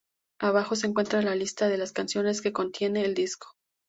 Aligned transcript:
Abajo 0.39 0.75
se 0.75 0.87
encuentra 0.87 1.21
la 1.21 1.35
lista 1.35 1.67
de 1.67 1.77
las 1.77 1.91
canciones 1.91 2.41
que 2.41 2.51
contiene 2.51 3.05
el 3.05 3.13
disco. 3.13 3.49